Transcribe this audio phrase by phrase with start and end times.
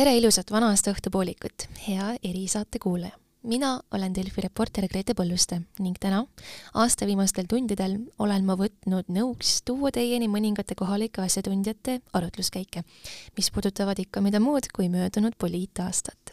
[0.00, 3.12] tere ilusat vana-aasta õhtupoolikut, hea erisaate kuulaja!
[3.52, 6.22] mina olen Delfi reporter Grete Põlluste ning täna,
[6.80, 12.84] aasta viimastel tundidel, olen ma võtnud nõuks tuua teieni mõningate kohalike asjatundjate arutluskäike,
[13.36, 16.32] mis puudutavad ikka mida muud kui möödunud poliitaastat.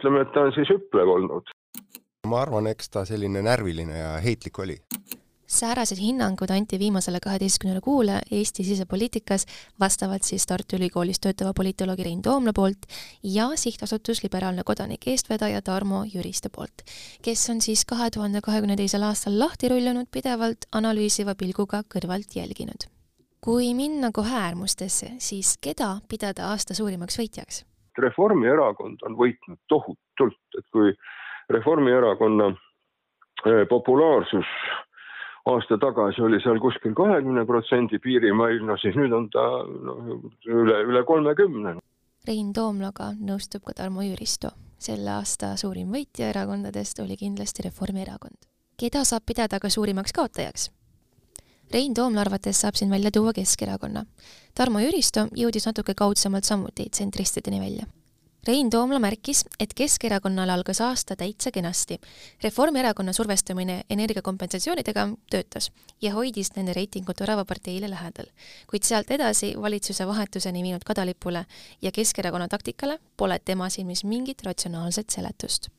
[0.00, 1.52] ütleme, et ta on siis hüplev olnud.
[2.26, 4.80] ma arvan, eks ta selline närviline ja heitlik oli
[5.52, 9.46] säärased hinnangud anti viimasele kaheteistkümnele kuule Eesti sisepoliitikas
[9.80, 12.86] vastavalt siis Tartu Ülikoolis töötava politoloogi Rein Toomla poolt
[13.22, 16.84] ja sihtasutus Liberaalne Kodanik eestvedaja Tarmo Jüriste poolt,
[17.22, 22.88] kes on siis kahe tuhande kahekümne teisel aastal lahti rullunud pidevalt analüüsiva pilguga kõrvalt jälginud.
[23.40, 27.64] kui minna kohe äärmustesse, siis keda pidada aasta suurimaks võitjaks?
[27.98, 30.94] Reformierakond on võitnud tohutult, et kui
[31.50, 34.46] Reformierakonna eh, populaarsus
[35.46, 39.44] aasta tagasi oli seal kuskil kahekümne protsendi piirimail, no siis nüüd on ta
[39.88, 40.12] noh,
[40.46, 41.76] üle, üle kolmekümne.
[42.26, 44.50] Rein Toomlaga nõustub ka Tarmo Jüristo.
[44.82, 48.48] selle aasta suurim võitja erakondadest oli kindlasti Reformierakond.
[48.76, 50.70] keda saab pidada ka suurimaks kaotajaks?
[51.72, 54.04] Rein Toomla arvates saab siin välja tuua Keskerakonna.
[54.54, 57.86] Tarmo Jüristo jõudis natuke kaudsemalt samuti tsentristideni välja
[58.48, 61.94] Rein Toomla märkis, et Keskerakonnal algas aasta täitsa kenasti.
[62.42, 65.68] Reformierakonna survestamine energiakompensatsioonidega töötas
[66.02, 68.26] ja hoidis nende reitingut Rahvaparteile lähedal.
[68.70, 71.44] kuid sealt edasi valitsuse vahetuseni viinud kadalipule
[71.82, 75.70] ja Keskerakonna taktikale pole tema silmis mingit ratsionaalset seletust.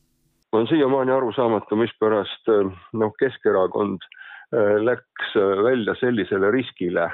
[0.52, 2.48] on siiamaani arusaamatu, mispärast
[2.92, 7.10] noh, Keskerakond äh, läks äh, välja sellisele riskile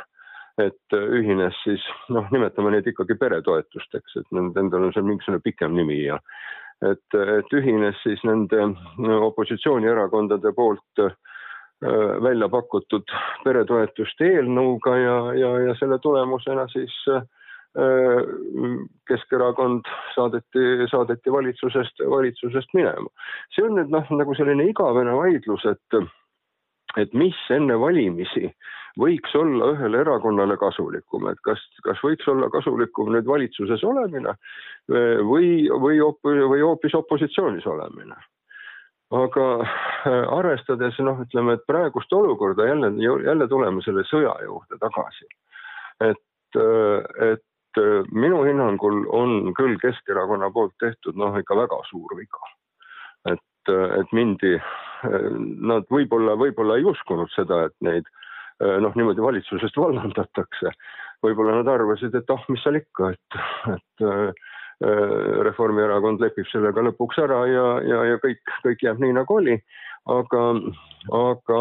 [0.60, 6.02] et ühines siis noh, nimetame neid ikkagi peretoetusteks, et nendel on seal mingisugune pikem nimi
[6.04, 6.20] ja
[6.84, 8.70] et, et ühines siis nende
[9.30, 11.12] opositsioonierakondade poolt äh,
[12.24, 13.12] välja pakutud
[13.44, 17.22] peretoetuste eelnõuga ja, ja, ja selle tulemusena siis äh,
[19.06, 23.06] Keskerakond saadeti, saadeti valitsusest, valitsusest minema.
[23.54, 26.00] see on nüüd noh, nagu selline igavene vaidlus, et,
[26.98, 28.50] et mis enne valimisi
[28.98, 34.34] võiks olla ühele erakonnale kasulikum, et kas, kas võiks olla kasulikum nüüd valitsuses olemine
[34.88, 38.16] või, või, või hoopis opositsioonis olemine.
[39.10, 42.92] aga äh, arvestades noh, ütleme, et praegust olukorda jälle,
[43.24, 45.26] jälle tuleme selle sõja juurde tagasi.
[46.00, 47.46] et, äh, et
[48.10, 52.40] minu hinnangul on küll Keskerakonna poolt tehtud noh, ikka väga suur viga.
[53.30, 54.56] et, et mindi,
[55.60, 58.08] nad võib-olla, võib-olla ei uskunud seda, et neid
[58.60, 60.72] noh, niimoodi valitsusest vallandatakse.
[61.24, 63.40] võib-olla nad arvasid, et oh, mis seal ikka, et,
[63.74, 64.48] et äh,
[65.44, 69.58] Reformierakond lepib sellega lõpuks ära ja, ja, ja kõik, kõik jääb nii nagu oli.
[70.08, 70.44] aga,
[71.16, 71.60] aga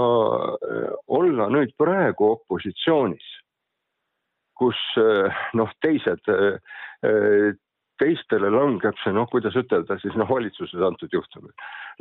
[0.70, 3.26] äh, olla nüüd praegu opositsioonis,
[4.60, 4.80] kus
[5.56, 6.26] noh, teised
[8.00, 11.54] teistele langeb see noh, kuidas ütelda siis noh, valitsuses antud juhtumil,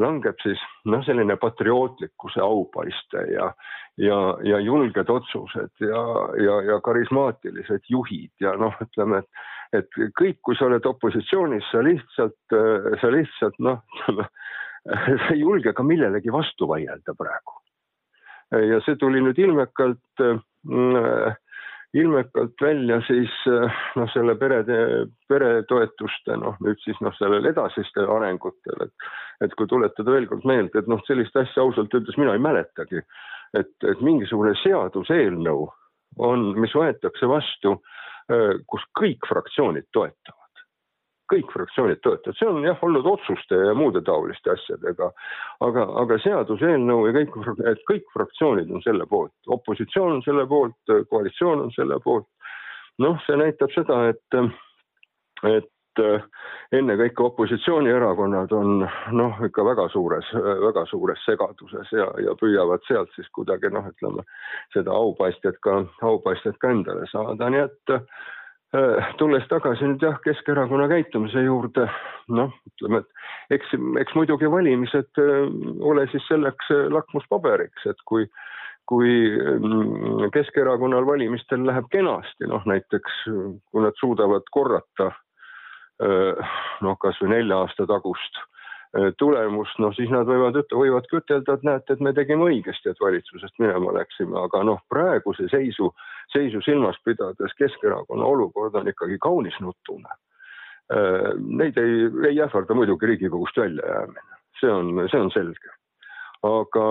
[0.02, 3.50] langeb siis noh, selline patriootlikkuse aupaiste ja,
[4.00, 6.02] ja, ja julged otsused ja,
[6.44, 11.82] ja, ja karismaatilised juhid ja noh, ütleme, et, et kõik, kui sa oled opositsioonis, sa
[11.84, 12.58] lihtsalt,
[13.02, 14.28] sa lihtsalt noh, ütleme,
[15.24, 17.58] sa ei julge ka millelegi vastu vaielda praegu.
[18.54, 21.34] ja see tuli nüüd ilmekalt äh,
[21.94, 24.78] ilmekalt välja siis eh, noh, selle perede,
[25.28, 29.08] peretoetuste noh, nüüd siis noh, sellel edasistel arengutel, et,
[29.46, 33.04] et kui tuletada veel kord meelde, et noh, sellist asja ausalt öeldes mina ei mäletagi,
[33.56, 35.68] et, et mingisugune seaduseelnõu
[36.28, 37.78] on, mis võetakse vastu,
[38.32, 40.37] eh, kus kõik fraktsioonid toetavad
[41.32, 45.10] kõik fraktsioonid toetavad, see on jah olnud otsuste ja muude taoliste asjadega.
[45.66, 47.38] aga, aga seaduseelnõu ja kõik,
[47.72, 52.28] et kõik fraktsioonid on selle poolt, opositsioon on selle poolt, koalitsioon on selle poolt.
[52.98, 54.38] noh, see näitab seda, et,
[55.46, 55.74] et
[56.72, 58.82] ennekõike opositsioonierakonnad on
[59.18, 64.24] noh, ikka väga suures, väga suures segaduses ja, ja püüavad sealt siis kuidagi noh, ütleme
[64.74, 67.96] seda aupaistjat ka, aupaistjat ka endale saada, nii et
[69.18, 71.86] tulles tagasi nüüd jah, Keskerakonna käitumise juurde,
[72.28, 73.70] noh, ütleme, et eks,
[74.02, 75.46] eks muidugi valimised äh,
[75.80, 78.26] ole siis selleks äh, lakmuspaberiks, et kui,
[78.90, 85.12] kui mm, Keskerakonnal valimistel läheb kenasti, noh näiteks kui nad suudavad korrata
[85.98, 88.36] noh, kasvõi nelja aasta tagust
[88.96, 93.02] Äh, tulemust, noh siis nad võivad, võivadki ütelda, et näete, et me tegime õigesti, et
[93.02, 95.90] valitsusest minema läksime, aga noh, praeguse seisu,
[96.32, 100.10] seisu silmas pidades Keskerakonna olukord on ikkagi kaunis nutune.
[100.92, 105.74] Äh, neid ei, ei ähvarda muidugi Riigikogust väljajäämine, see on, see on selge.
[106.46, 106.88] aga,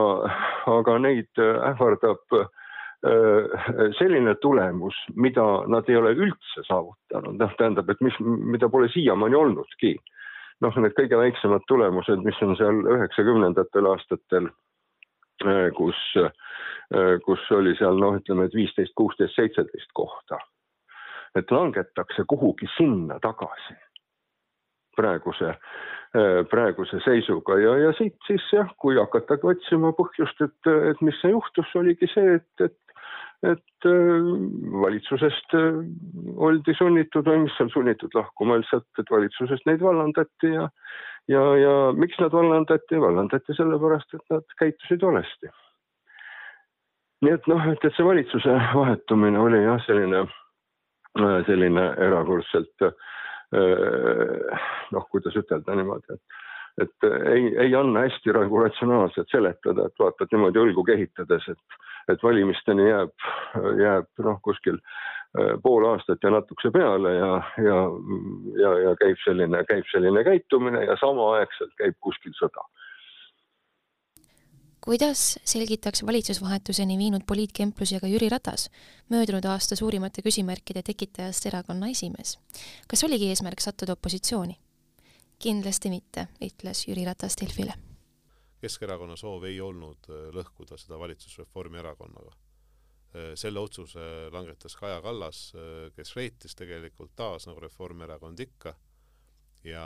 [0.68, 2.40] aga neid ähvardab
[3.98, 9.36] selline tulemus, mida nad ei ole üldse saavutanud, noh, tähendab, et mis, mida pole siiamaani
[9.36, 9.98] olnudki.
[10.62, 14.48] noh, need kõige väiksemad tulemused, mis on seal üheksakümnendatel aastatel,
[15.78, 16.00] kus,
[17.26, 20.40] kus oli seal noh, ütleme, et viisteist, kuusteist, seitseteist kohta.
[21.36, 23.76] et langetakse kuhugi sinna tagasi
[24.96, 25.52] praeguse
[26.16, 31.18] Äh, praeguse seisuga ja, ja siit siis jah, kui hakatagi otsima põhjust, et, et mis
[31.20, 32.94] see juhtus, oligi see, et, et,
[33.52, 34.30] et äh,
[34.86, 35.82] valitsusest äh,
[36.48, 40.70] oldi sunnitud või mis seal sunnitud lahkuma lihtsalt, et valitsusest neid vallandati ja,
[41.28, 45.52] ja, ja miks nad vallandati, vallandati sellepärast, et nad käitusid valesti.
[47.26, 50.26] Nii et noh, et, et see valitsuse vahetumine oli jah, selline,
[51.48, 56.44] selline erakordselt äh, noh, kuidas ütelda niimoodi, et
[56.78, 61.78] et ei, ei anna hästi nagu ratsionaalselt seletada, et vaatad niimoodi õlgu kehitades, et,
[62.14, 63.14] et valimisteni jääb,
[63.82, 64.78] jääb noh, kuskil
[65.64, 67.32] pool aastat ja natukese peale ja,
[67.62, 67.80] ja,
[68.62, 72.64] ja, ja käib selline, käib selline käitumine ja samaaegselt käib kuskil sõda
[74.88, 78.70] kuidas selgitaks valitsusvahetuseni viinud poliitkemplusega Jüri Ratas,
[79.10, 82.38] möödunud aasta suurimate küsimärkide tekitajast erakonna esimees?
[82.88, 84.56] kas oligi eesmärk sattuda opositsiooni?
[85.44, 87.76] kindlasti mitte, ütles Jüri Ratas Delfile.
[88.62, 92.32] Keskerakonna soov ei olnud äh, lõhkuda seda valitsust Reformierakonnaga.
[92.32, 98.78] Äh, selle otsuse langetas Kaja Kallas, äh, kes reitis tegelikult taas nagu Reformierakond ikka
[99.68, 99.86] ja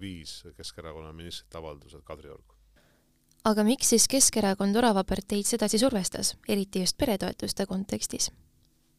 [0.00, 2.53] viis Keskerakonna ministrite avaldused Kadriorgu
[3.44, 8.30] aga miks siis Keskerakond Orava parteid sedasi survestas, eriti just peretoetuste kontekstis?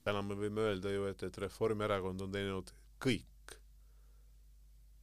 [0.05, 2.69] täna me võime öelda ju, et, et Reformierakond on teinud
[3.01, 3.55] kõik,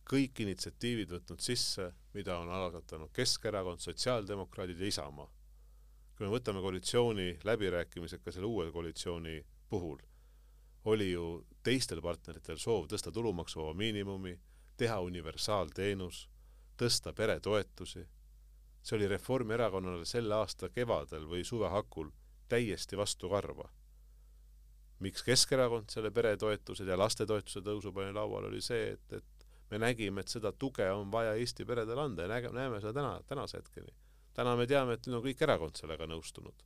[0.06, 5.26] kõik initsiatiivid võtnud sisse, mida on algatanud Keskerakond, Sotsiaaldemokraadid ja Isamaa.
[6.14, 9.98] kui me võtame koalitsiooni läbirääkimised ka selle uue koalitsiooni puhul,
[10.84, 11.26] oli ju
[11.62, 14.38] teistel partneritel soov tõsta tulumaksuvaba miinimumi,
[14.76, 16.28] teha universaalteenus,
[16.78, 18.06] tõsta peretoetusi
[18.82, 22.10] see oli Reformierakonnale selle aasta kevadel või suve hakul
[22.48, 23.68] täiesti vastukarva.
[25.02, 30.20] miks Keskerakond selle peretoetused ja lastetoetuse tõusu pani lauale, oli see, et, et me nägime,
[30.20, 33.94] et seda tuge on vaja Eesti peredele anda ja näge-, näeme seda täna, tänase hetkeni.
[34.34, 36.64] täna me teame, et nüüd on kõik erakond sellega nõustunud.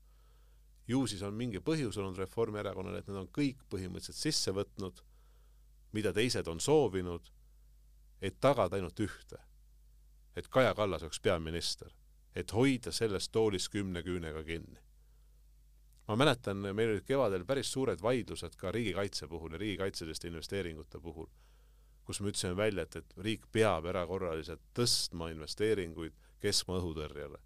[0.88, 5.02] ju siis on mingi põhjus olnud Reformierakonnal, et nad on kõik põhimõtteliselt sisse võtnud,
[5.92, 7.32] mida teised on soovinud,
[8.20, 9.38] et tagada ainult ühte,
[10.36, 11.92] et Kaja Kallas oleks peaminister
[12.36, 14.82] et hoida sellest toolist kümne küünega kinni.
[16.06, 21.26] ma mäletan, meil olid kevadel päris suured vaidlused ka riigikaitse puhul ja riigikaitseliste investeeringute puhul,
[22.04, 27.40] kus me ütlesime välja, et, et riik peab erakorraliselt tõstma investeeringuid keskmaa õhutõrjele.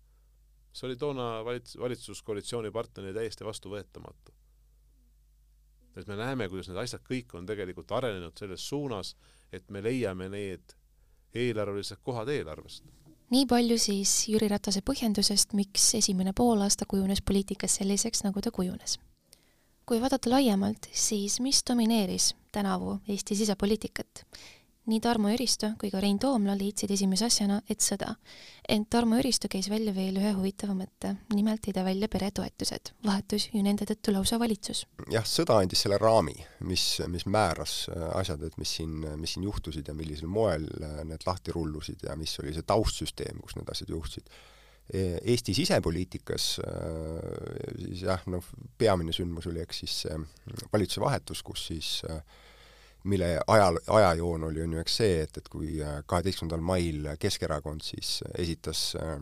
[0.73, 4.33] see oli toona valits-, valitsuskoalitsiooni partnerile täiesti vastuvõetamatu.
[5.97, 9.17] et me näeme, kuidas need asjad kõik on tegelikult arenenud selles suunas,
[9.53, 10.77] et me leiame need
[11.35, 12.85] eelarvelised kohad eelarvest
[13.31, 18.99] nii palju siis Jüri Ratase põhjendusest, miks esimene poolaasta kujunes poliitikas selliseks, nagu ta kujunes.
[19.87, 24.23] kui vaadata laiemalt, siis mis domineeris tänavu Eesti sisepoliitikat?
[24.89, 28.15] Nii Tarmo Jüristo kui ka Rein Toomla leidsid esimese asjana, et sõda.
[28.69, 32.93] ent Tarmo Jüristo käis välja veel ühe huvitava mõtte, nimelt tõi ta välja peretoetused.
[33.05, 34.87] vahetus ju nende tõttu lausa valitsus.
[35.11, 39.45] jah, sõda andis selle raami, mis, mis määras äh, asjad, et mis siin, mis siin
[39.45, 43.69] juhtusid ja millisel moel äh, need lahti rullusid ja mis oli see taustsüsteem, kus need
[43.69, 44.31] asjad juhtusid
[44.93, 48.45] e, Eesti sisepoliitikas äh, siis jah, noh,
[48.79, 50.07] peamine sündmus oli eks siis
[50.73, 52.23] valitsuse vahetus, kus siis äh,
[53.05, 57.85] mille ajal, ajajoon oli, on ju eks see, et, et kui äh, kaheteistkümnendal mail Keskerakond
[57.85, 59.17] siis esitas äh,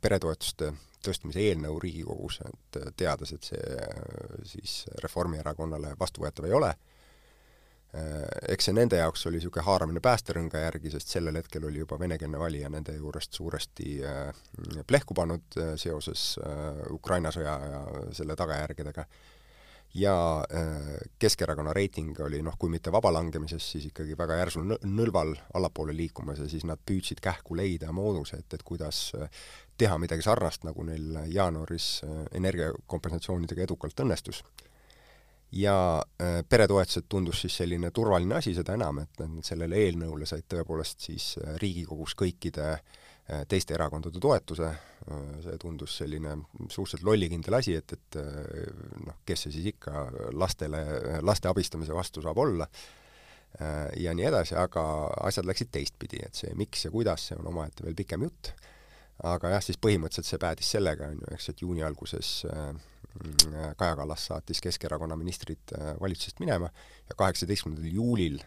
[0.00, 0.72] peretoetuste
[1.04, 3.76] tõstmise eelnõu Riigikogus, et äh, teades, et see
[4.54, 6.74] siis Reformierakonnale vastuvõetav ei ole,
[8.54, 12.38] eks see nende jaoks oli niisugune haaramine päästerõnga järgi, sest sellel hetkel oli juba venekeelne
[12.38, 13.96] valija nende juurest suuresti
[14.86, 16.36] plehku pannud seoses
[16.94, 17.80] Ukraina sõja ja
[18.14, 19.08] selle tagajärgedega
[19.94, 25.94] ja äh, Keskerakonna reiting oli noh, kui mitte vabalangemises, siis ikkagi väga järsul nõlval allapoole
[25.96, 29.28] liikumas ja siis nad püüdsid kähku leida mooduse, et, et kuidas äh,
[29.78, 34.44] teha midagi sarnast, nagu neil jaanuaris äh, energiakompensatsioonidega edukalt õnnestus.
[35.52, 36.02] ja
[36.48, 42.14] peretoetused tundus siis selline turvaline asi, seda enam, et sellele eelnõule said tõepoolest siis Riigikogus
[42.14, 43.09] kõikide Äh,
[43.48, 46.36] teiste erakondade toetuse, äh, see tundus selline
[46.68, 48.70] suhteliselt lollikindel asi, et, et äh,
[49.06, 50.06] noh, kes see siis ikka
[50.38, 50.82] lastele,
[51.26, 52.68] laste abistamise vastu saab olla,
[53.98, 54.82] ja nii edasi, aga
[55.26, 58.52] asjad läksid teistpidi, et see miks ja kuidas, see on omaette veel pikem jutt,
[59.26, 62.30] aga jah, siis põhimõtteliselt see päädis sellega, on ju, eks, et juuni alguses
[63.76, 66.70] Kaja Kallas saatis Keskerakonna ministrid valitsusest minema
[67.08, 68.38] ja kaheksateistkümnendal juulil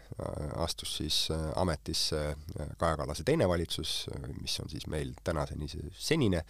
[0.56, 1.18] astus siis
[1.56, 2.36] ametisse
[2.78, 4.06] Kaja Kallase teine valitsus,
[4.40, 6.44] mis on siis meil tänaseni see senine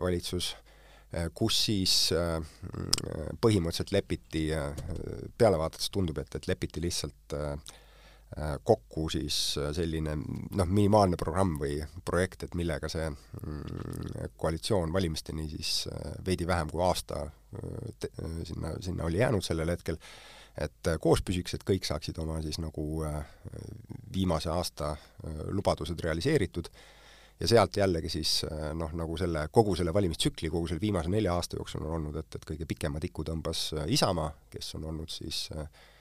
[0.00, 0.54] valitsus,
[1.34, 1.96] kus siis
[3.40, 4.48] põhimõtteliselt lepiti,
[5.38, 7.85] peale vaadates tundub, et, et lepiti lihtsalt äh, Äh,
[8.62, 15.46] kokku siis äh, selline noh, minimaalne programm või projekt, et millega see mm, koalitsioon valimisteni
[15.48, 17.28] siis äh, veidi vähem kui aasta
[18.44, 19.96] sinna, sinna oli jäänud sellel hetkel,
[20.60, 22.82] et koos püsiks, et kõik saaksid oma siis nagu
[24.12, 24.90] viimase aasta
[25.54, 26.68] lubadused realiseeritud
[27.40, 28.42] ja sealt jällegi siis
[28.76, 32.36] noh, nagu selle, kogu selle valimistsükli, kogu selle viimase nelja aasta jooksul on olnud, et,
[32.36, 35.95] et kõige pikema tiku tõmbas Isamaa, kes on olnud siis äh, Äh,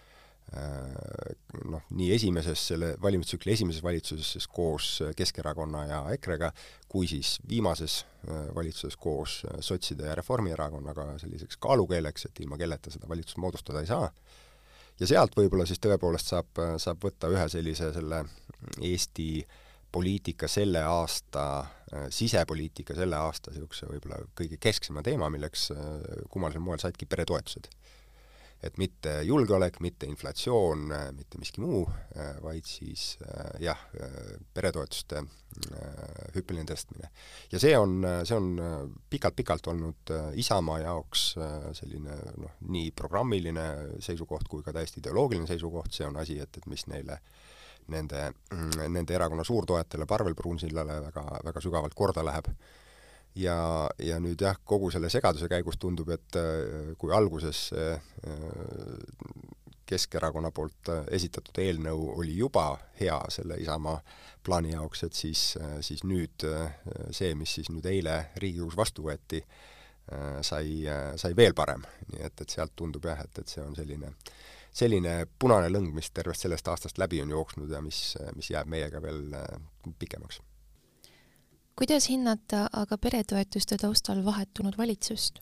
[0.53, 6.51] noh, nii esimeses, selle valimistsükli esimeses valitsuses siis koos Keskerakonna ja EKRE-ga,
[6.89, 13.09] kui siis viimases äh, valitsuses koos sotside ja Reformierakonnaga selliseks kaalukeeleks, et ilma kelleta seda
[13.09, 14.09] valitsust moodustada ei saa.
[14.99, 18.23] ja sealt võib-olla siis tõepoolest saab, saab võtta ühe sellise selle
[18.81, 19.45] Eesti
[19.91, 21.47] poliitika selle aasta,
[21.91, 25.71] äh, sisepoliitika selle aasta niisuguse võib-olla kõige kesksema teema, milleks
[26.29, 27.73] kummalisel moel saidki peretoetused
[28.65, 31.84] et mitte julgeolek, mitte inflatsioon, mitte miski muu,
[32.43, 33.15] vaid siis
[33.62, 33.81] jah,
[34.53, 35.22] peretoetuste
[36.36, 37.10] hüppeline tõstmine.
[37.51, 38.50] ja see on, see on
[39.10, 41.25] pikalt-pikalt olnud Isamaa jaoks
[41.77, 43.67] selline noh, nii programmiline
[44.03, 47.19] seisukoht kui ka täiesti ideoloogiline seisukoht, see on asi, et, et mis neile
[47.93, 48.31] nende,
[48.89, 52.50] nende erakonna suurtoetajale Parvel Pruunsillale väga, väga sügavalt korda läheb
[53.36, 58.00] ja, ja nüüd jah, kogu selle segaduse käigus tundub, et äh, kui alguses äh,
[59.86, 64.00] Keskerakonna poolt äh, esitatud eelnõu oli juba hea selle Isamaa
[64.46, 65.44] plaani jaoks, et siis,
[65.82, 66.44] siis nüüd
[67.10, 69.39] see, mis siis nüüd eile Riigikogus vastu võeti,
[70.46, 70.84] sai,
[71.18, 71.82] sai veel parem.
[72.12, 74.12] nii et, et sealt tundub jah, et, et see on selline,
[74.70, 79.01] selline punane lõng, mis tervest sellest aastast läbi on jooksnud ja mis, mis jääb meiega
[79.01, 79.34] veel
[79.98, 80.44] pikemaks
[81.75, 85.39] kuidas hinnata aga peretoetuste taustal vahetunud valitsust?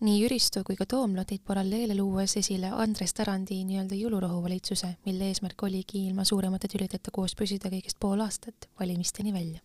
[0.00, 5.26] nii Jüristo kui ka Toomla tõid paralleele luues esile Andres Tarandi nii-öelda jõulurahu valitsuse, mille
[5.28, 9.60] eesmärk oligi ilma suuremate tülideta koos püsida kõigest pool aastat valimisteni välja.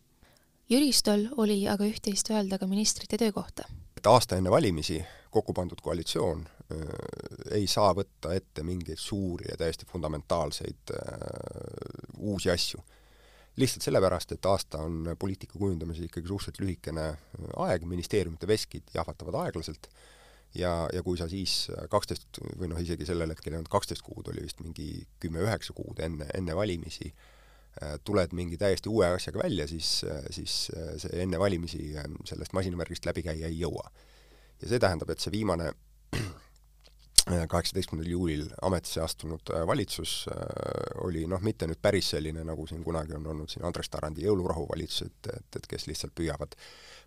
[0.70, 3.64] Jüristol oli aga üht-teist öelda ka ministrite töö kohta.
[3.98, 5.00] et aasta enne valimisi
[5.32, 6.84] kokku pandud koalitsioon äh,
[7.52, 11.00] ei saa võtta ette mingeid suuri ja täiesti fundamentaalseid äh,
[12.20, 12.84] uusi asju
[13.56, 17.06] lihtsalt sellepärast, et aasta on poliitika kujundamises ikkagi suhteliselt lühikene
[17.64, 19.88] aeg, ministeeriumite veskid jahvatavad aeglaselt
[20.56, 24.28] ja, ja kui sa siis kaksteist või noh, isegi sellel hetkel ei olnud kaksteist kuud,
[24.32, 24.90] oli vist mingi
[25.24, 27.12] kümme-üheksa kuud enne, enne valimisi,
[28.08, 29.98] tuled mingi täiesti uue asjaga välja, siis,
[30.32, 31.90] siis see enne valimisi
[32.28, 33.90] sellest masinavärgist läbi käia ei jõua.
[34.62, 35.74] ja see tähendab, et see viimane
[37.25, 42.84] kaheksateistkümnendal juulil ametisse astunud äh, valitsus äh, oli noh, mitte nüüd päris selline, nagu siin
[42.86, 46.53] kunagi on olnud siin Andres Tarandi jõulurahu valitsus, et, et, et kes lihtsalt püüavad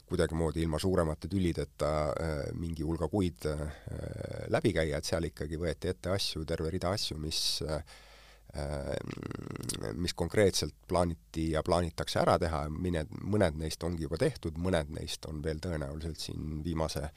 [0.09, 3.47] kuidagimoodi ilma suuremate tülideta äh, mingi hulga kuid
[4.51, 7.41] läbi käia, et seal ikkagi võeti ette asju, terve rida asju, mis
[10.01, 15.29] mis konkreetselt plaaniti ja plaanitakse ära teha, mõned, mõned neist ongi juba tehtud, mõned neist
[15.29, 17.11] on veel tõenäoliselt siin viimase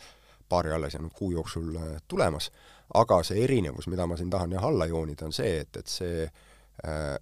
[0.52, 1.74] paari alles jäänud kuu jooksul
[2.08, 2.52] tulemas.
[2.94, 6.26] Aga see erinevus, mida ma siin tahan jah alla joonida, on see, et, et see
[6.28, 7.16] äh,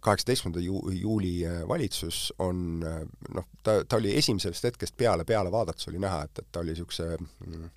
[0.00, 3.00] kaheksateistkümnenda ju-, juuli äh, valitsus on äh,
[3.34, 6.72] noh, ta, ta oli esimesest hetkest peale, peale vaadates oli näha, et, et ta oli
[6.72, 7.68] niisuguse mm,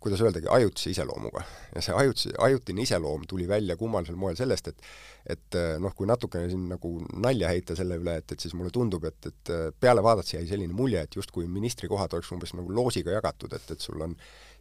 [0.00, 1.42] kuidas öeldagi, ajutise iseloomuga.
[1.74, 4.88] ja see ajutise, ajutine iseloom tuli välja kummalisel moel sellest, et
[5.26, 9.04] et noh, kui natukene siin nagu nalja heita selle üle, et, et siis mulle tundub,
[9.08, 9.50] et, et
[9.80, 13.82] peale vaadates jäi selline mulje, et justkui ministrikohad oleks umbes nagu loosiga jagatud, et, et
[13.82, 14.14] sul on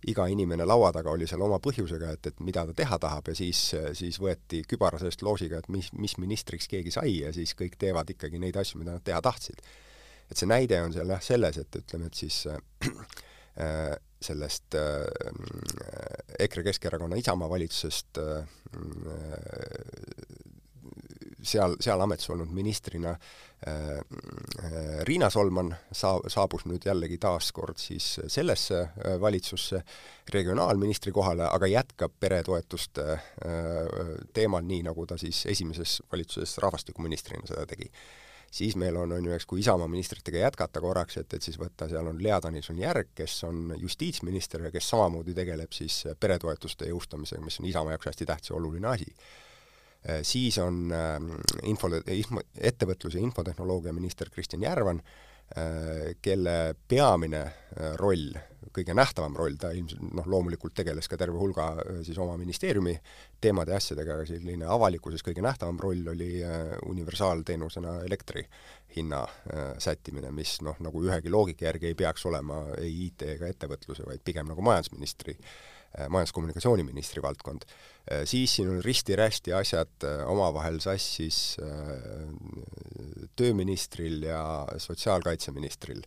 [0.09, 3.37] iga inimene laua taga oli seal oma põhjusega, et, et mida ta teha tahab ja
[3.37, 3.61] siis,
[3.97, 8.09] siis võeti kübara seest loosiga, et mis, mis ministriks keegi sai ja siis kõik teevad
[8.13, 9.61] ikkagi neid asju, mida nad teha tahtsid.
[10.31, 12.57] et see näide on seal jah selles, et ütleme, et siis äh,
[14.25, 15.05] sellest äh,
[16.39, 18.47] EKRE, Keskerakonna, Isamaa valitsusest äh,
[21.45, 23.13] seal, seal ametis olnud ministrina
[23.67, 23.99] äh,
[25.07, 29.81] Riina Solman saa-, saabus nüüd jällegi taas kord siis sellesse äh, valitsusse
[30.33, 33.21] regionaalministri kohale, aga jätkab peretoetuste äh,
[34.33, 37.91] teemal, nii nagu ta siis esimeses valitsuses rahvastikuministrina seda tegi
[38.55, 41.89] siis meil on, on ju, eks, kui Isamaa ministritega jätkata korraks, et, et siis võtta,
[41.91, 47.59] seal on Lea Danilson-Järg, kes on justiitsminister ja kes samamoodi tegeleb siis peretoetuste jõustamisega, mis
[47.59, 49.09] on Isamaa jaoks hästi tähtis ja oluline asi.
[50.21, 51.31] Siis on ähm,
[51.65, 55.01] info, info, ettevõtlus- ja infotehnoloogia minister Kristjan Järvan,
[56.21, 58.33] kelle peamine äh, roll
[58.75, 61.69] kõige nähtavam roll, ta ilmselt noh, loomulikult tegeles ka terve hulga
[62.03, 62.95] siis oma ministeeriumi
[63.39, 66.41] teemade ja asjadega, aga selline avalikkuses kõige nähtavam roll oli
[66.89, 68.43] universaalteenusena elektri
[68.97, 69.21] hinna
[69.79, 74.25] sättimine, mis noh, nagu ühegi loogika järgi ei peaks olema ei IT ega ettevõtluse, vaid
[74.27, 75.37] pigem nagu majandusministri
[76.09, 77.63] majandus-kommunikatsiooniministri valdkond.
[78.27, 81.57] siis siin on risti-rästi asjad omavahel sassis
[83.35, 84.41] tööministril ja
[84.77, 86.03] sotsiaalkaitseministril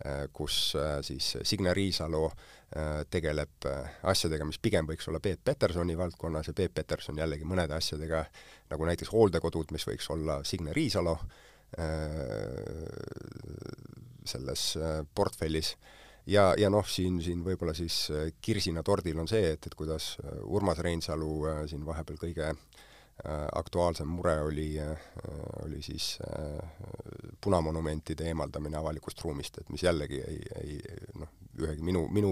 [0.00, 3.66] Äh, kus äh, siis Signe Riisalo äh, tegeleb
[4.02, 8.22] asjadega, mis pigem võiks olla Peep Petersoni valdkonnas ja Peep Peterson jällegi mõnede asjadega,
[8.70, 11.18] nagu näiteks hooldekodud, mis võiks olla Signe Riisalo
[14.26, 14.62] selles
[15.14, 15.76] portfellis
[16.26, 18.10] ja, ja noh, siin, siin võib-olla siis
[18.40, 22.86] kirsina tordil on see, et, et kuidas Urmas Reinsalu siin vahepeal kõige äh,
[23.26, 24.96] Äh, aktuaalsem mure oli, äh,
[25.66, 26.68] oli siis äh,
[27.40, 30.78] punamonumentide eemaldamine avalikust ruumist, et mis jällegi ei, ei
[31.20, 31.28] noh,
[31.60, 32.30] ühegi minu, minu,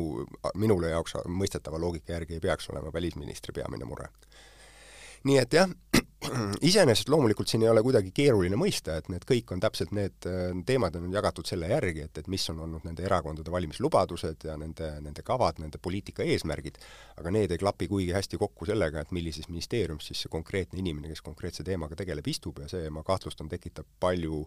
[0.54, 4.08] minule jaoks mõistetava loogika järgi ei peaks olema välisministri peamine mure.
[5.28, 5.68] nii et jah,
[6.70, 10.50] iseenesest loomulikult siin ei ole kuidagi keeruline mõista, et need kõik on täpselt need äh,
[10.66, 14.90] teemad on jagatud selle järgi, et, et mis on olnud nende erakondade valimislubadused ja nende,
[15.04, 16.80] nende kavad, nende poliitika eesmärgid,
[17.20, 21.12] aga need ei klapi kuigi hästi kokku sellega, et millises ministeeriumis siis see konkreetne inimene,
[21.12, 22.62] kes konkreetse teemaga tegeleb, istub.
[22.64, 24.44] Ja see, ma kahtlustan, tekitab palju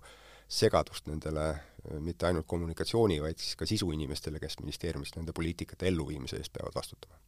[0.51, 6.41] segadust nendele äh, mitte ainult kommunikatsiooni, vaid siis ka sisuinimestele, kes ministeeriumis nende poliitikate elluviimise
[6.41, 7.19] eest peavad vastutama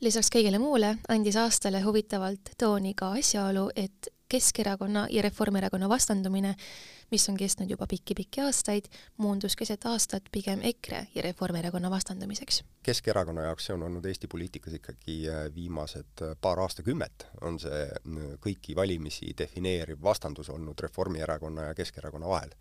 [0.00, 6.52] lisaks kõigele muule andis aastale huvitavalt tooni ka asjaolu, et Keskerakonna ja Reformierakonna vastandumine,
[7.10, 8.86] mis on kestnud juba pikki-pikki aastaid,
[9.18, 12.62] muundus keset aastat pigem EKRE ja Reformierakonna vastandumiseks.
[12.86, 17.82] Keskerakonna jaoks see on olnud Eesti poliitikas ikkagi äh, viimased äh, paar aastakümmet, on see
[18.46, 22.54] kõiki valimisi defineeriv vastandus olnud Reformierakonna ja Keskerakonna vahel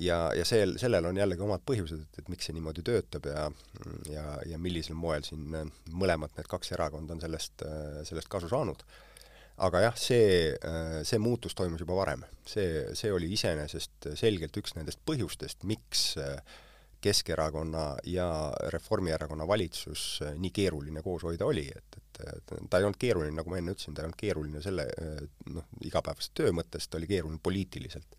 [0.00, 3.44] ja, ja sel, sellel on jällegi omad põhjused, et, et miks see niimoodi töötab ja
[4.10, 8.50] ja, ja millisel moel siin äh, mõlemad need kaks erakonda on sellest, äh, sellest kasu
[8.52, 8.84] saanud.
[9.62, 10.56] aga jah, see,
[11.04, 12.24] see muutus toimus juba varem.
[12.48, 16.14] see, see oli iseenesest selgelt üks nendest põhjustest, miks
[17.02, 18.26] Keskerakonna ja
[18.70, 23.58] Reformierakonna valitsus nii keeruline koos hoida oli, et, et ta ei olnud keeruline, nagu ma
[23.58, 24.86] enne ütlesin, ta ei olnud keeruline selle
[25.50, 28.14] noh, igapäevase töö mõttes, ta oli keeruline poliitiliselt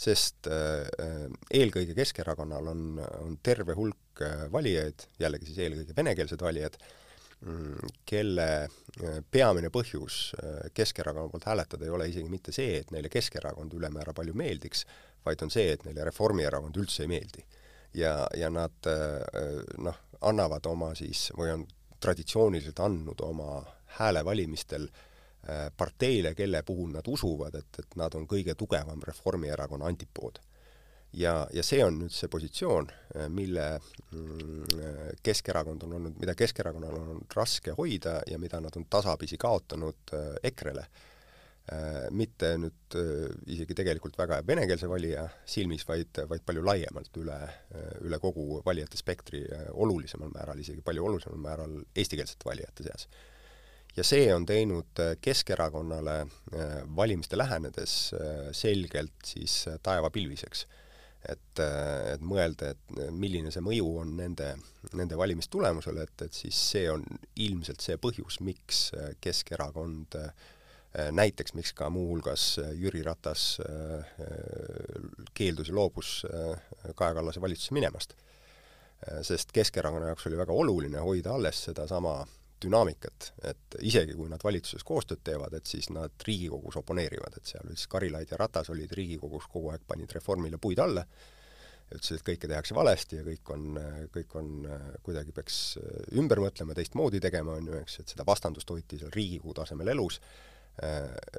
[0.00, 2.84] sest äh, äh, eelkõige Keskerakonnal on,
[3.20, 6.78] on terve hulk äh, valijaid, jällegi siis eelkõige venekeelsed valijad,
[7.44, 8.48] mm, kelle
[9.30, 10.32] peamine põhjus
[10.76, 14.86] Keskerakonna poolt hääletada ei ole isegi mitte see, et neile Keskerakond ülemäära palju meeldiks,
[15.26, 17.44] vaid on see, et neile Reformierakond üldse ei meeldi.
[17.94, 18.86] ja, ja nad
[19.82, 21.64] noh, annavad oma siis, või on
[22.00, 23.64] traditsiooniliselt andnud oma
[23.98, 25.09] hääle valimistel äh,
[25.76, 30.40] parteile, kelle puhul nad usuvad, et, et nad on kõige tugevam Reformierakonna antipood.
[31.12, 33.64] ja, ja see on nüüd see positsioon, äh, mille
[34.12, 39.38] mm, Keskerakond on olnud, mida Keskerakonnal on olnud raske hoida ja mida nad on tasapisi
[39.38, 40.86] kaotanud äh, EKRE-le.
[42.10, 42.94] mitte nüüd
[43.46, 47.36] isegi tegelikult väga venekeelse valija silmis, vaid, vaid palju laiemalt üle,
[48.08, 53.06] üle kogu valijate spektri, olulisemal määral, isegi palju olulisemal määral eestikeelsete valijate seas
[53.96, 60.66] ja see on teinud äh, Keskerakonnale äh, valimiste lähenedes äh, selgelt siis taevapilviseks.
[61.28, 61.60] et,
[62.14, 64.54] et mõelda, et milline see mõju on nende,
[64.96, 67.04] nende valimistulemusele, et, et siis see on
[67.36, 68.86] ilmselt see põhjus, miks
[69.20, 70.16] Keskerakond
[71.12, 73.60] näiteks miks ka muuhulgas Jüri Ratas
[75.36, 76.14] keeldus ja loobus
[76.96, 78.16] Kaja Kallase valitsusse minemast.
[79.20, 82.22] sest Keskerakonna jaoks oli väga oluline hoida alles sedasama
[82.64, 87.72] dünaamikat, et isegi kui nad valitsuses koostööd teevad, et siis nad Riigikogus oponeerivad, et seal
[87.72, 91.04] siis Karilaid ja Ratas olid Riigikogus kogu aeg, panid reformile puid alla,
[91.90, 93.80] ütlesid, et kõike tehakse valesti ja kõik on,
[94.14, 94.52] kõik on,
[95.06, 95.58] kuidagi peaks
[96.20, 100.20] ümber mõtlema, teistmoodi tegema, on ju, eks, et seda vastandust hoiti seal Riigikogu tasemel elus,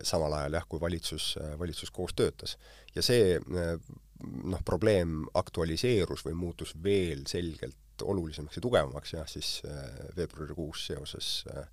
[0.06, 2.58] samal ajal jah, kui valitsus, valitsus koos töötas.
[2.96, 9.88] ja see noh, probleem aktualiseerus või muutus veel selgelt olulisemaks ja tugevamaks jah, siis äh,
[10.18, 11.64] veebruarikuus seoses äh,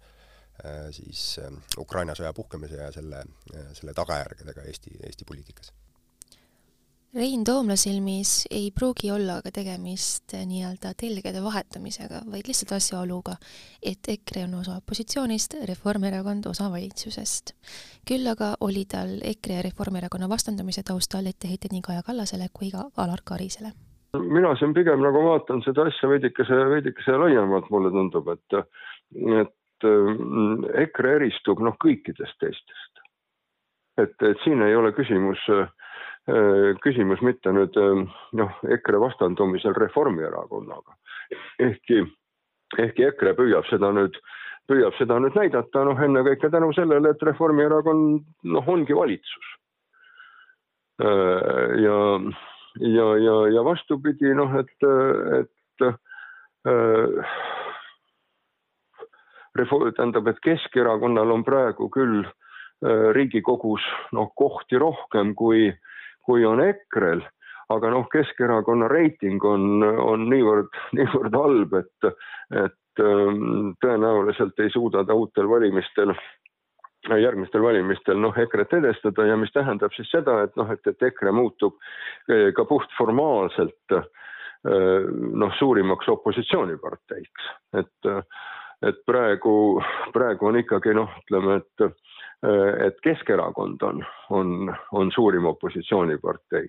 [0.64, 1.40] äh, siis
[1.78, 3.24] Ukraina sõja puhkemise ja selle,
[3.72, 5.72] selle tagajärgedega Eesti, Eesti poliitikas.
[7.14, 13.38] Rein Toomla silmis ei pruugi olla aga tegemist nii-öelda telgede vahetamisega, vaid lihtsalt asjaoluga,
[13.82, 17.54] et EKRE on osa opositsioonist, Reformierakond osa valitsusest.
[18.04, 22.90] küll aga oli tal EKRE ja Reformierakonna vastandumise taustal etteheited nii Kaja Kallasele kui ka
[22.96, 23.72] Alar Karisele
[24.16, 28.60] mina siin pigem nagu vaatan seda asja veidikese, veidikese laiemalt, mulle tundub, et,
[29.42, 33.02] et mm, EKRE eristub noh, kõikidest teistest.
[33.98, 35.42] et, et siin ei ole küsimus,
[36.84, 37.76] küsimus mitte nüüd
[38.38, 40.96] noh, EKRE vastandumisel Reformierakonnaga.
[41.58, 42.02] ehkki,
[42.78, 44.16] ehkki EKRE püüab seda nüüd,
[44.68, 49.54] püüab seda nüüd näidata, noh ennekõike tänu sellele, et Reformierakond noh, ongi valitsus.
[50.98, 51.98] ja,
[52.80, 54.88] ja, ja, ja vastupidi noh, et,
[55.40, 55.86] et
[59.58, 62.22] Reform, tähendab, et Keskerakonnal on praegu küll
[63.14, 63.82] Riigikogus
[64.14, 65.70] noh, kohti rohkem kui
[66.28, 67.22] kui on EKRE-l,
[67.72, 72.10] aga noh, Keskerakonna reiting on, on niivõrd, niivõrd halb, et,
[72.66, 76.12] et ähm, tõenäoliselt ei suuda ta uutel valimistel
[77.16, 81.32] järgmistel valimistel noh, EKRE-t edestada ja mis tähendab siis seda, et noh, et, et EKRE
[81.32, 81.78] muutub
[82.28, 84.08] äh, ka puhtformaalselt äh,
[84.64, 88.10] noh, suurimaks opositsiooniparteiks, et,
[88.82, 89.54] et praegu,
[90.12, 91.90] praegu on ikkagi noh, ütleme, et
[92.38, 94.50] et Keskerakond on, on,
[94.94, 96.68] on suurim opositsioonipartei.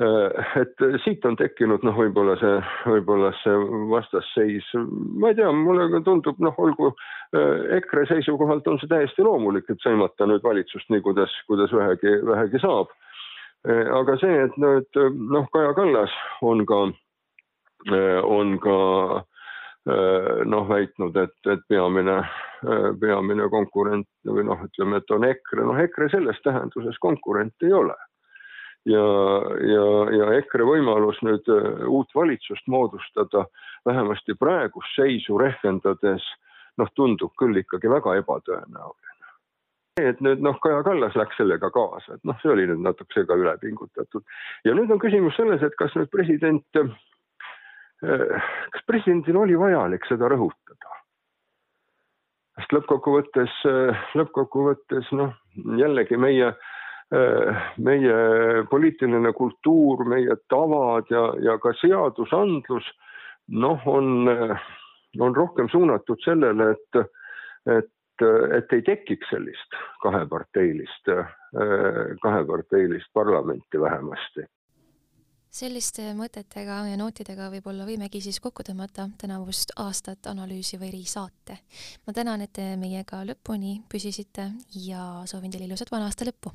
[0.00, 3.56] Äh, et siit on tekkinud noh, võib-olla see, võib-olla see
[3.90, 4.68] vastasseis,
[5.20, 9.84] ma ei tea, mulle tundub noh, olgu äh, EKRE seisukohalt on see täiesti loomulik, et
[9.84, 12.92] sõimata nüüd valitsust nii, kuidas, kuidas vähegi, vähegi saab.
[13.62, 14.96] aga see, et nüüd
[15.30, 16.80] noh, Kaja Kallas on ka,
[18.26, 18.78] on ka
[20.50, 22.16] noh, väitnud, et, et peamine
[22.62, 27.72] Äh, peamine konkurent või noh, ütleme, et on EKRE, noh EKRE selles tähenduses konkurent ei
[27.74, 27.96] ole.
[28.88, 29.06] Ja,
[29.72, 33.46] ja, ja EKRE võimalus nüüd äh, uut valitsust moodustada
[33.86, 36.26] vähemasti praegust seisu rehkendades
[36.80, 39.10] noh, tundub küll ikkagi väga ebatõenäoline.
[40.00, 43.36] et nüüd noh, Kaja Kallas läks sellega kaasa, et noh, see oli nüüd natukese ka
[43.38, 44.24] üle pingutatud.
[44.64, 50.32] ja nüüd on küsimus selles, et kas nüüd president, äh, kas presidendil oli vajalik seda
[50.32, 50.98] rõhutada
[52.58, 53.52] sest lõppkokkuvõttes,
[54.18, 55.32] lõppkokkuvõttes noh,
[55.78, 56.52] jällegi meie,
[57.12, 58.14] meie
[58.70, 62.86] poliitiline kultuur, meie tavad ja, ja ka seadusandlus
[63.52, 64.30] noh, on,
[65.20, 67.02] on rohkem suunatud sellele, et,
[67.76, 68.24] et,
[68.56, 71.12] et ei tekiks sellist kaheparteilist,
[72.24, 74.48] kaheparteilist parlamenti vähemasti
[75.52, 81.58] selliste mõtetega ja nootidega võib-olla võimegi siis kokku tõmmata tänavust aastat analüüsiva erisaate.
[82.06, 84.48] ma tänan, et te meiega lõpuni püsisite
[84.88, 86.54] ja soovin teile ilusat vana aasta lõppu!